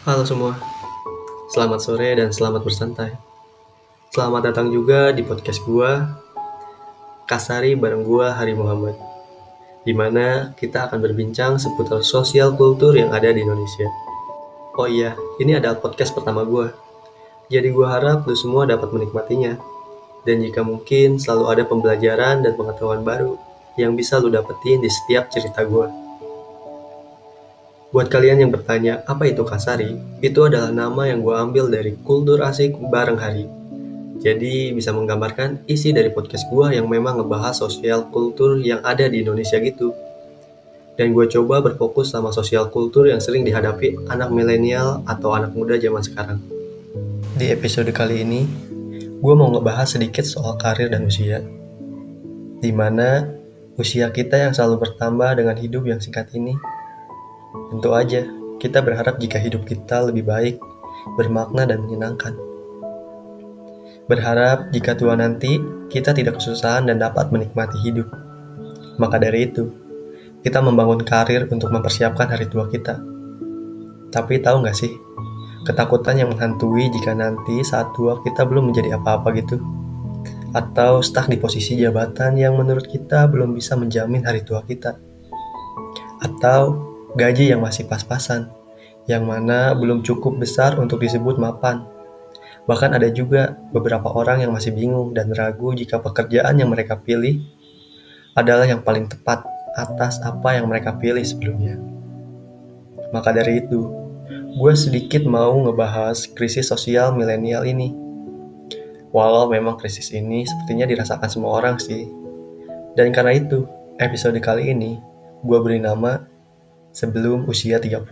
[0.00, 0.56] Halo semua,
[1.52, 3.20] selamat sore dan selamat bersantai.
[4.08, 6.16] Selamat datang juga di podcast gua,
[7.28, 8.96] Kasari bareng gua Hari Muhammad.
[9.84, 13.92] Di mana kita akan berbincang seputar sosial kultur yang ada di Indonesia.
[14.80, 16.72] Oh iya, ini adalah podcast pertama gua.
[17.52, 19.60] Jadi gua harap lu semua dapat menikmatinya.
[20.24, 23.36] Dan jika mungkin selalu ada pembelajaran dan pengetahuan baru
[23.76, 26.09] yang bisa lu dapetin di setiap cerita gua.
[27.90, 29.98] Buat kalian yang bertanya, apa itu Kasari?
[30.22, 33.50] Itu adalah nama yang gue ambil dari kultur asik bareng hari.
[34.22, 39.26] Jadi bisa menggambarkan isi dari podcast gue yang memang ngebahas sosial kultur yang ada di
[39.26, 39.90] Indonesia gitu.
[40.94, 45.74] Dan gue coba berfokus sama sosial kultur yang sering dihadapi anak milenial atau anak muda
[45.74, 46.38] zaman sekarang.
[47.34, 48.46] Di episode kali ini,
[49.18, 51.42] gue mau ngebahas sedikit soal karir dan usia.
[52.62, 53.26] Di mana
[53.74, 56.54] usia kita yang selalu bertambah dengan hidup yang singkat ini
[57.50, 58.26] Tentu aja,
[58.60, 60.56] kita berharap jika hidup kita lebih baik,
[61.16, 62.36] bermakna dan menyenangkan.
[64.06, 68.10] Berharap jika tua nanti kita tidak kesusahan dan dapat menikmati hidup.
[68.98, 69.70] Maka dari itu,
[70.42, 73.00] kita membangun karir untuk mempersiapkan hari tua kita.
[74.10, 74.92] Tapi tahu nggak sih,
[75.64, 79.62] ketakutan yang menghantui jika nanti saat tua kita belum menjadi apa-apa gitu.
[80.50, 84.98] Atau stuck di posisi jabatan yang menurut kita belum bisa menjamin hari tua kita.
[86.20, 88.50] Atau gaji yang masih pas-pasan,
[89.10, 91.86] yang mana belum cukup besar untuk disebut mapan.
[92.68, 97.42] Bahkan ada juga beberapa orang yang masih bingung dan ragu jika pekerjaan yang mereka pilih
[98.38, 99.42] adalah yang paling tepat
[99.74, 101.78] atas apa yang mereka pilih sebelumnya.
[103.10, 103.90] Maka dari itu,
[104.54, 107.90] gue sedikit mau ngebahas krisis sosial milenial ini.
[109.10, 112.06] Walau memang krisis ini sepertinya dirasakan semua orang sih.
[112.94, 113.66] Dan karena itu,
[113.98, 115.02] episode kali ini
[115.42, 116.29] gue beri nama
[116.90, 118.06] sebelum usia 30.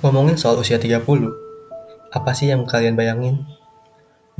[0.00, 1.04] Ngomongin soal usia 30,
[2.10, 3.44] apa sih yang kalian bayangin?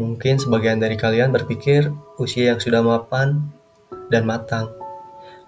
[0.00, 3.52] Mungkin sebagian dari kalian berpikir usia yang sudah mapan
[4.08, 4.72] dan matang,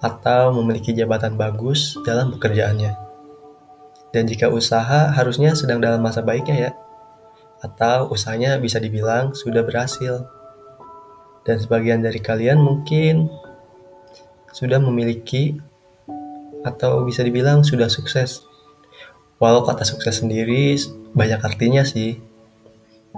[0.04, 2.92] atau memiliki jabatan bagus dalam pekerjaannya.
[4.12, 6.70] Dan jika usaha harusnya sedang dalam masa baiknya ya,
[7.64, 10.28] atau usahanya bisa dibilang sudah berhasil.
[11.48, 13.32] Dan sebagian dari kalian mungkin
[14.52, 15.56] sudah memiliki
[16.62, 18.42] atau bisa dibilang sudah sukses.
[19.42, 20.78] Walau kata sukses sendiri
[21.12, 22.18] banyak artinya sih.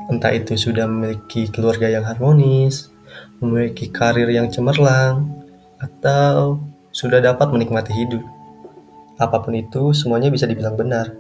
[0.08, 2.90] Entah itu sudah memiliki keluarga yang harmonis,
[3.38, 5.30] memiliki karir yang cemerlang,
[5.78, 6.58] atau
[6.90, 8.24] sudah dapat menikmati hidup.
[9.20, 11.14] Apa pun itu, semuanya bisa dibilang benar.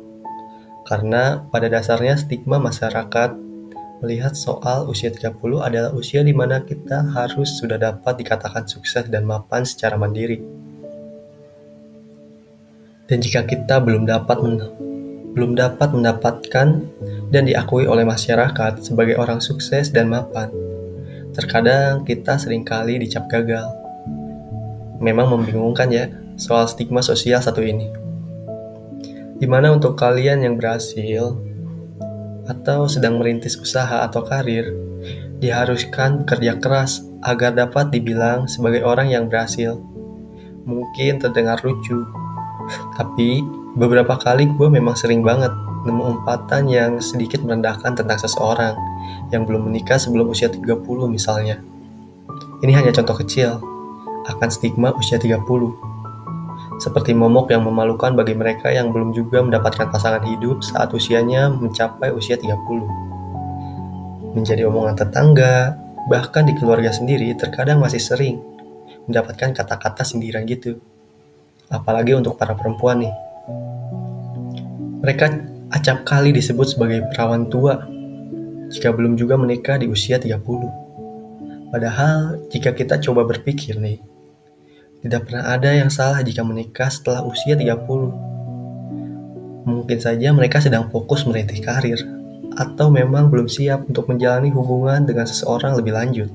[0.84, 3.30] Karena pada dasarnya stigma masyarakat
[4.02, 9.24] melihat soal usia 30 adalah usia di mana kita harus sudah dapat dikatakan sukses dan
[9.24, 10.63] mapan secara mandiri.
[13.04, 14.40] Dan jika kita belum dapat
[15.34, 16.68] belum dapat mendapatkan
[17.28, 20.48] dan diakui oleh masyarakat sebagai orang sukses dan mapan,
[21.34, 23.66] terkadang kita sering kali dicap gagal.
[25.02, 26.06] Memang membingungkan ya
[26.38, 27.90] soal stigma sosial satu ini.
[29.36, 31.34] Di mana untuk kalian yang berhasil
[32.46, 34.70] atau sedang merintis usaha atau karir,
[35.42, 39.76] diharuskan bekerja keras agar dapat dibilang sebagai orang yang berhasil.
[40.64, 42.06] Mungkin terdengar lucu,
[42.96, 43.44] tapi
[43.74, 45.50] beberapa kali gue memang sering banget
[45.84, 48.72] nemu umpatan yang sedikit merendahkan tentang seseorang
[49.28, 50.80] yang belum menikah sebelum usia 30
[51.12, 51.60] misalnya.
[52.64, 53.60] Ini hanya contoh kecil
[54.24, 55.36] akan stigma usia 30.
[56.80, 62.10] Seperti momok yang memalukan bagi mereka yang belum juga mendapatkan pasangan hidup saat usianya mencapai
[62.10, 64.34] usia 30.
[64.34, 65.76] Menjadi omongan tetangga,
[66.08, 68.40] bahkan di keluarga sendiri terkadang masih sering
[69.04, 70.80] mendapatkan kata-kata sindiran gitu
[71.68, 73.14] apalagi untuk para perempuan nih.
[75.04, 75.24] Mereka
[75.72, 77.84] acap kali disebut sebagai perawan tua
[78.72, 80.40] jika belum juga menikah di usia 30.
[81.68, 84.00] Padahal jika kita coba berpikir nih,
[85.04, 89.64] tidak pernah ada yang salah jika menikah setelah usia 30.
[89.64, 92.00] Mungkin saja mereka sedang fokus merintis karir,
[92.56, 96.30] atau memang belum siap untuk menjalani hubungan dengan seseorang lebih lanjut.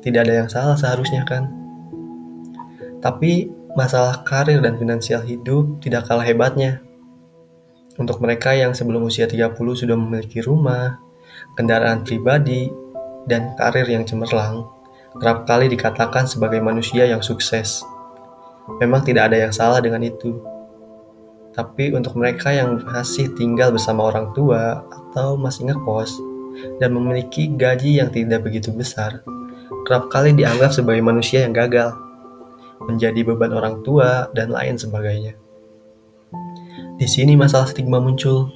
[0.00, 1.48] Tidak ada yang salah seharusnya kan?
[3.00, 6.82] Tapi masalah karir dan finansial hidup tidak kalah hebatnya.
[7.98, 10.96] Untuk mereka yang sebelum usia 30 sudah memiliki rumah,
[11.54, 12.72] kendaraan pribadi,
[13.28, 14.64] dan karir yang cemerlang,
[15.20, 17.84] kerap kali dikatakan sebagai manusia yang sukses.
[18.80, 20.40] Memang tidak ada yang salah dengan itu.
[21.50, 26.14] Tapi untuk mereka yang masih tinggal bersama orang tua atau masih ngekos
[26.78, 29.20] dan memiliki gaji yang tidak begitu besar,
[29.84, 32.09] kerap kali dianggap sebagai manusia yang gagal
[32.84, 35.36] menjadi beban orang tua, dan lain sebagainya.
[37.00, 38.52] Di sini masalah stigma muncul.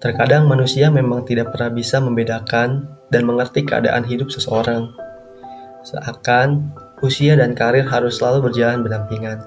[0.00, 4.88] Terkadang manusia memang tidak pernah bisa membedakan dan mengerti keadaan hidup seseorang.
[5.84, 6.72] Seakan
[7.04, 9.44] usia dan karir harus selalu berjalan berdampingan.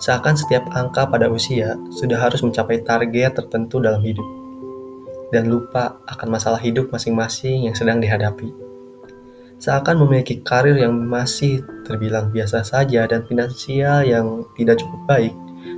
[0.00, 4.24] Seakan setiap angka pada usia sudah harus mencapai target tertentu dalam hidup.
[5.28, 8.69] Dan lupa akan masalah hidup masing-masing yang sedang dihadapi.
[9.60, 15.34] Seakan memiliki karir yang masih terbilang biasa saja dan finansial yang tidak cukup baik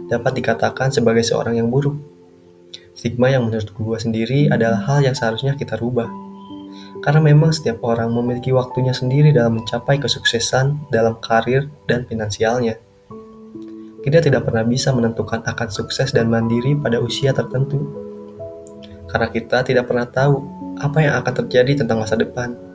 [0.06, 1.98] dapat dikatakan sebagai seorang yang buruk
[2.92, 6.08] Stigma yang menurut gue sendiri adalah hal yang seharusnya kita rubah.
[7.02, 12.76] Karena memang setiap orang memiliki waktunya sendiri dalam mencapai kesuksesan dalam karir dan finansialnya.
[14.02, 17.80] Kita tidak pernah bisa menentukan akan sukses dan mandiri pada usia tertentu.
[19.08, 20.46] Karena kita tidak pernah tahu
[20.78, 22.71] apa yang akan terjadi tentang masa depan.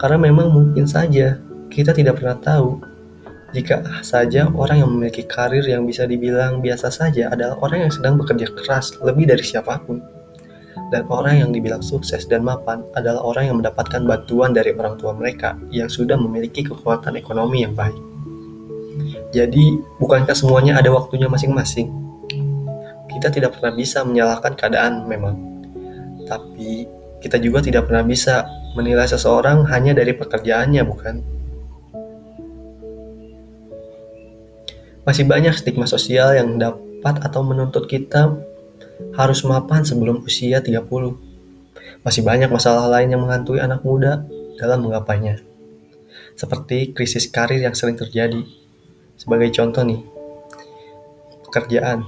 [0.00, 1.36] Karena memang mungkin saja
[1.68, 2.80] kita tidak pernah tahu
[3.52, 8.16] jika saja orang yang memiliki karir yang bisa dibilang biasa saja adalah orang yang sedang
[8.16, 10.00] bekerja keras lebih dari siapa pun.
[10.90, 15.14] Dan orang yang dibilang sukses dan mapan adalah orang yang mendapatkan bantuan dari orang tua
[15.14, 17.98] mereka yang sudah memiliki kekuatan ekonomi yang baik.
[19.30, 21.94] Jadi, bukankah semuanya ada waktunya masing-masing?
[23.06, 25.38] Kita tidak pernah bisa menyalahkan keadaan memang.
[26.26, 26.90] Tapi,
[27.22, 28.42] kita juga tidak pernah bisa
[28.74, 31.16] menilai seseorang hanya dari pekerjaannya, bukan?
[35.02, 38.36] Masih banyak stigma sosial yang dapat atau menuntut kita
[39.16, 40.86] harus mapan sebelum usia 30.
[42.04, 44.22] Masih banyak masalah lain yang menghantui anak muda
[44.60, 45.40] dalam menggapainya.
[46.36, 48.44] Seperti krisis karir yang sering terjadi.
[49.16, 50.00] Sebagai contoh nih,
[51.48, 52.06] pekerjaan.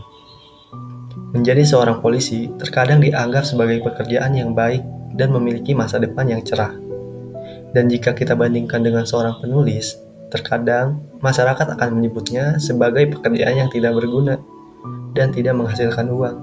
[1.32, 4.84] Menjadi seorang polisi terkadang dianggap sebagai pekerjaan yang baik
[5.16, 6.72] dan memiliki masa depan yang cerah.
[7.72, 9.96] Dan jika kita bandingkan dengan seorang penulis,
[10.32, 14.40] Terkadang, masyarakat akan menyebutnya sebagai pekerjaan yang tidak berguna
[15.12, 16.36] dan tidak menghasilkan uang.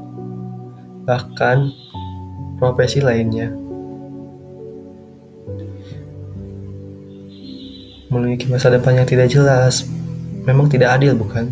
[1.10, 1.58] Bahkan,
[2.62, 3.50] profesi lainnya
[8.14, 9.90] memiliki masa depan yang tidak jelas.
[10.46, 11.50] Memang tidak adil, bukan?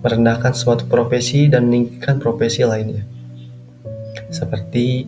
[0.00, 3.04] Merendahkan suatu profesi dan meninggikan profesi lainnya.
[4.32, 5.04] Seperti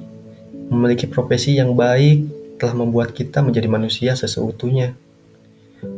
[0.70, 2.30] memiliki profesi yang baik
[2.62, 4.94] telah membuat kita menjadi manusia seseutuhnya.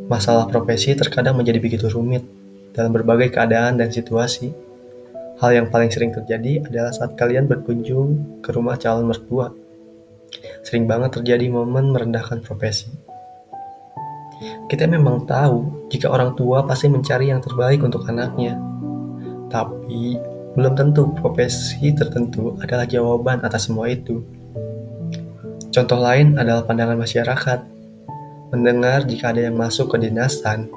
[0.08, 2.24] Masalah profesi terkadang menjadi begitu rumit
[2.72, 4.50] dalam berbagai keadaan dan situasi.
[5.42, 9.52] Hal yang paling sering terjadi adalah saat kalian berkunjung ke rumah calon mertua.
[10.64, 12.88] Sering banget terjadi momen merendahkan profesi.
[14.70, 18.56] Kita memang tahu jika orang tua pasti mencari yang terbaik untuk anaknya.
[19.50, 20.16] Tapi,
[20.56, 24.22] belum tentu profesi tertentu adalah jawaban atas semua itu.
[25.72, 27.72] Contoh lain adalah pandangan masyarakat
[28.52, 30.68] Mendengar jika ada yang masuk ke dinasan,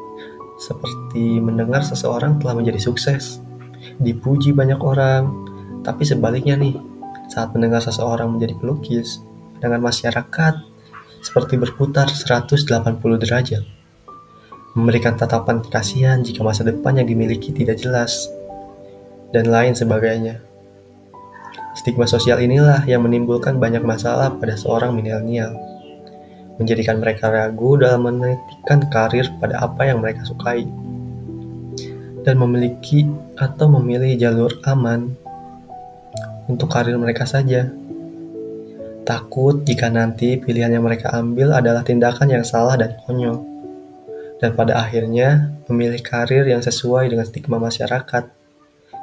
[0.55, 3.43] seperti mendengar seseorang telah menjadi sukses,
[3.99, 5.27] dipuji banyak orang,
[5.83, 6.79] tapi sebaliknya nih,
[7.27, 9.19] saat mendengar seseorang menjadi pelukis,
[9.59, 10.55] dengan masyarakat
[11.19, 12.63] seperti berputar 180
[13.19, 13.67] derajat.
[14.79, 18.31] Memberikan tatapan kasihan jika masa depan yang dimiliki tidak jelas,
[19.35, 20.39] dan lain sebagainya.
[21.75, 25.51] Stigma sosial inilah yang menimbulkan banyak masalah pada seorang milenial.
[26.55, 30.63] Menjadikan mereka ragu dalam menitikan karir pada apa yang mereka sukai,
[32.23, 33.03] dan memiliki
[33.35, 35.11] atau memilih jalur aman
[36.47, 37.67] untuk karir mereka saja.
[39.03, 43.43] Takut jika nanti pilihan yang mereka ambil adalah tindakan yang salah dan konyol,
[44.39, 48.31] dan pada akhirnya memilih karir yang sesuai dengan stigma masyarakat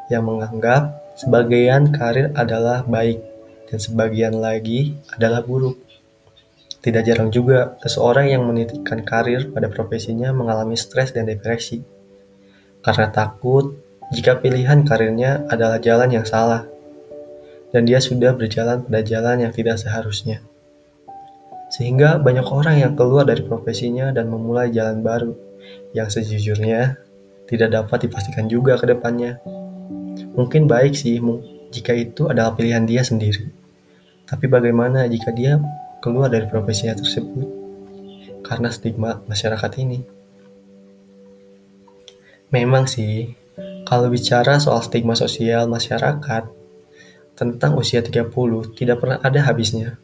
[0.09, 3.21] yang menganggap sebagian karir adalah baik
[3.73, 5.81] dan sebagian lagi adalah buruk.
[6.83, 11.79] Tidak jarang juga, seseorang yang menitipkan karir pada profesinya mengalami stres dan depresi.
[12.83, 13.79] Karena takut
[14.11, 16.67] jika pilihan karirnya adalah jalan yang salah.
[17.71, 20.45] Dan dia sudah berjalan pada jalan yang tidak seharusnya.
[21.73, 25.33] Sehingga banyak orang yang keluar dari profesinya dan memulai jalan baru
[25.97, 27.01] yang sejujurnya
[27.49, 29.41] tidak dapat dipastikan juga ke depannya.
[30.33, 31.21] Mungkin baik sih
[31.73, 33.49] jika itu adalah pilihan dia sendiri.
[34.25, 35.61] Tapi bagaimana jika dia
[36.01, 37.49] keluar dari profesinya tersebut
[38.45, 40.01] karena stigma masyarakat ini.
[42.53, 43.33] Memang sih,
[43.89, 46.49] kalau bicara soal stigma sosial masyarakat
[47.33, 48.29] tentang usia 30
[48.77, 49.97] tidak pernah ada habisnya.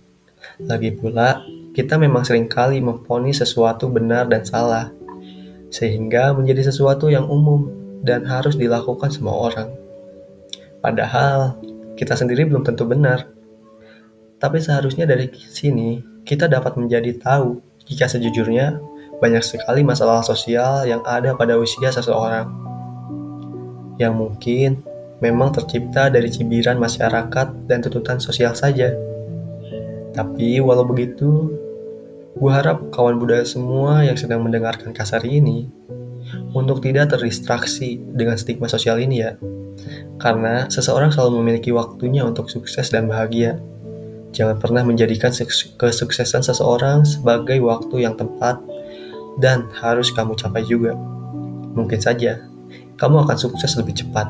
[0.61, 1.45] Lagi pula,
[1.77, 4.91] kita memang sering kali memfoni sesuatu benar dan salah,
[5.69, 7.69] sehingga menjadi sesuatu yang umum
[8.01, 9.78] dan harus dilakukan semua orang.
[10.79, 11.59] Padahal,
[11.99, 13.39] kita sendiri belum tentu benar
[14.39, 17.59] tapi seharusnya dari sini kita dapat menjadi tahu
[17.91, 18.79] jika sejujurnya
[19.19, 22.47] banyak sekali masalah sosial yang ada pada usia seseorang.
[23.99, 24.71] Yang mungkin
[25.19, 28.95] memang tercipta dari cibiran masyarakat dan tuntutan sosial saja.
[30.15, 31.51] Tapi walau begitu,
[32.39, 35.67] gue harap kawan budaya semua yang sedang mendengarkan kasar ini
[36.55, 39.35] untuk tidak terdistraksi dengan stigma sosial ini ya.
[40.19, 43.63] Karena seseorang selalu memiliki waktunya untuk sukses dan bahagia.
[44.35, 45.33] Jangan pernah menjadikan
[45.79, 48.61] kesuksesan seseorang sebagai waktu yang tepat
[49.39, 50.93] dan harus kamu capai juga.
[51.73, 52.43] Mungkin saja
[52.99, 54.29] kamu akan sukses lebih cepat.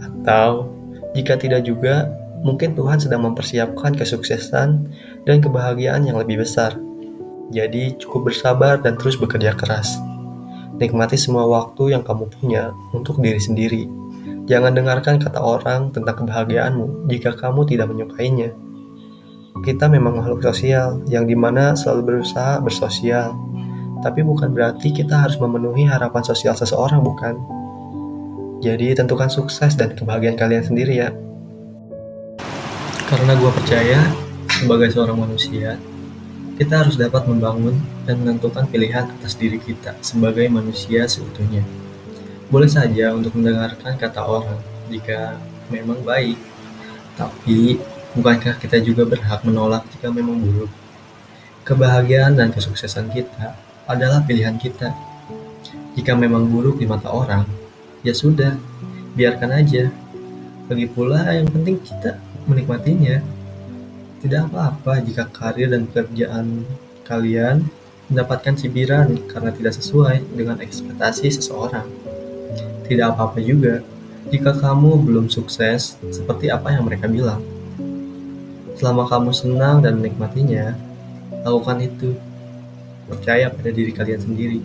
[0.00, 0.70] Atau
[1.18, 2.08] jika tidak juga,
[2.46, 4.68] mungkin Tuhan sedang mempersiapkan kesuksesan
[5.26, 6.78] dan kebahagiaan yang lebih besar.
[7.52, 9.98] Jadi cukup bersabar dan terus bekerja keras.
[10.78, 13.84] Nikmati semua waktu yang kamu punya untuk diri sendiri.
[14.52, 18.52] Jangan dengarkan kata orang tentang kebahagiaanmu jika kamu tidak menyukainya.
[19.64, 23.32] Kita memang makhluk sosial yang di mana selalu berusaha bersosial.
[24.04, 27.40] Tapi bukan berarti kita harus memenuhi harapan sosial seseorang, bukan?
[28.60, 31.16] Jadi tentukan sukses dan kebahagiaan kalian sendiri ya.
[33.08, 34.04] Karena gue percaya,
[34.52, 35.80] sebagai seorang manusia,
[36.60, 41.64] kita harus dapat membangun dan menentukan pilihan atas diri kita sebagai manusia seutuhnya.
[42.52, 44.60] Boleh saja untuk mendengarkan kata orang
[44.92, 45.40] jika
[45.72, 46.36] memang baik,
[47.16, 47.80] tapi
[48.12, 50.68] Bukankah kita juga berhak menolak jika memang buruk?
[51.64, 53.56] Kebahagiaan dan kesuksesan kita
[53.88, 54.92] adalah pilihan kita.
[55.96, 57.48] Jika memang buruk di mata orang,
[58.04, 58.52] ya sudah,
[59.16, 59.88] biarkan aja.
[60.68, 63.24] Lagi pula yang penting kita menikmatinya.
[64.20, 66.68] Tidak apa-apa jika karir dan pekerjaan
[67.08, 67.64] kalian
[68.12, 71.88] mendapatkan cibiran karena tidak sesuai dengan ekspektasi seseorang.
[72.92, 73.80] Tidak apa-apa juga
[74.28, 77.40] jika kamu belum sukses seperti apa yang mereka bilang.
[78.76, 80.76] Selama kamu senang dan menikmatinya,
[81.40, 82.12] lakukan itu.
[83.08, 84.60] Percaya pada diri kalian sendiri.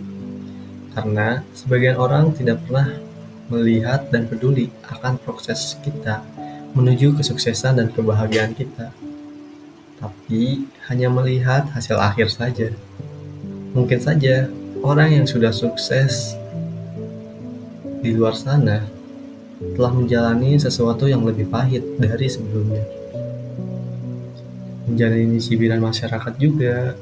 [0.91, 2.99] Karena sebagian orang tidak pernah
[3.47, 6.19] melihat dan peduli akan proses kita
[6.75, 8.91] menuju kesuksesan dan kebahagiaan kita.
[10.03, 12.75] Tapi hanya melihat hasil akhir saja.
[13.71, 14.51] Mungkin saja
[14.83, 16.35] orang yang sudah sukses
[18.01, 18.85] di luar sana
[19.73, 22.85] telah menjalani sesuatu yang lebih pahit dari sebelumnya.
[24.85, 26.93] Menjalani cibiran masyarakat juga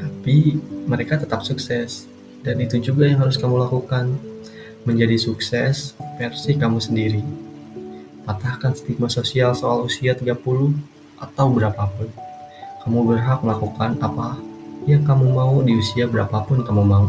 [0.00, 0.56] tapi
[0.88, 2.08] mereka tetap sukses.
[2.44, 4.16] Dan itu juga yang harus kamu lakukan.
[4.84, 7.24] Menjadi sukses versi kamu sendiri.
[8.28, 10.36] Patahkan stigma sosial soal usia 30
[11.20, 12.08] atau berapapun.
[12.84, 14.36] Kamu berhak melakukan apa
[14.84, 17.08] yang kamu mau di usia berapapun kamu mau.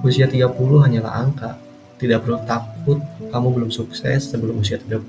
[0.00, 0.48] Usia 30
[0.80, 1.63] hanyalah angka
[2.04, 3.00] tidak perlu takut
[3.32, 5.00] kamu belum sukses sebelum usia 30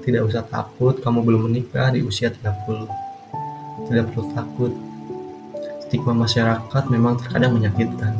[0.00, 3.10] tidak usah takut kamu belum menikah di usia 30
[3.90, 4.72] tidak perlu takut.
[5.86, 8.14] Stigma masyarakat memang terkadang menyakitkan.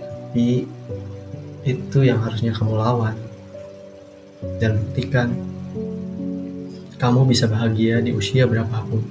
[0.00, 0.64] Tapi
[1.68, 3.16] itu yang harusnya kamu lawan.
[4.56, 5.36] Dan buktikan
[6.96, 9.04] kamu bisa bahagia di usia berapapun.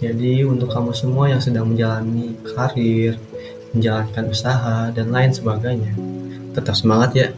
[0.00, 3.20] Jadi untuk kamu semua yang sedang menjalani karir,
[3.70, 5.94] menjalankan usaha, dan lain sebagainya,
[6.54, 7.28] tetap semangat ya.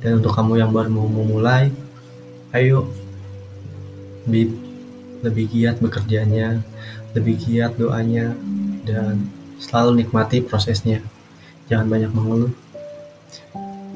[0.00, 1.68] Dan untuk kamu yang baru mau memulai,
[2.56, 2.88] ayo
[4.24, 4.48] be
[5.20, 6.64] lebih giat bekerjanya,
[7.12, 8.32] lebih giat doanya,
[8.88, 9.28] dan
[9.60, 11.04] selalu nikmati prosesnya.
[11.68, 12.52] Jangan banyak mengeluh,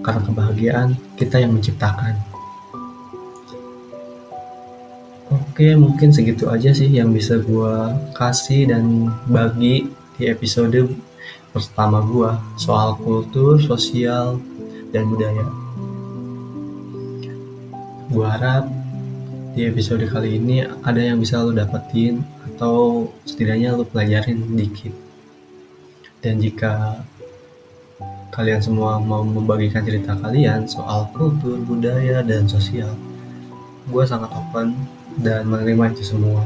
[0.04, 2.20] karena kebahagiaan kita yang menciptakan.
[5.32, 7.74] Oke, mungkin segitu aja sih yang bisa gue
[8.12, 9.88] kasih dan bagi
[10.18, 10.92] di episode
[11.54, 14.42] pertama gue soal kultur, sosial,
[14.90, 15.46] dan budaya.
[18.10, 18.66] Gue harap
[19.54, 24.90] di episode kali ini ada yang bisa lo dapetin atau setidaknya lo pelajarin dikit.
[26.18, 26.98] Dan jika
[28.34, 32.90] kalian semua mau membagikan cerita kalian soal kultur, budaya, dan sosial,
[33.86, 34.74] gue sangat open
[35.22, 36.42] dan menerima itu semua.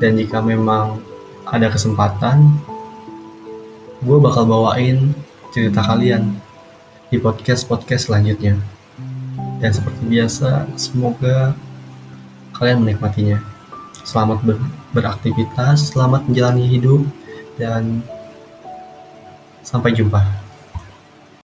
[0.03, 0.99] Dan jika memang
[1.47, 2.59] ada kesempatan,
[4.03, 5.15] gue bakal bawain
[5.55, 6.35] cerita kalian
[7.09, 8.59] di podcast-podcast selanjutnya.
[9.59, 11.53] Dan seperti biasa, semoga
[12.55, 13.43] kalian menikmatinya.
[14.07, 14.57] Selamat ber
[14.95, 17.03] beraktivitas, selamat menjalani hidup,
[17.61, 18.01] dan
[19.67, 20.48] sampai jumpa.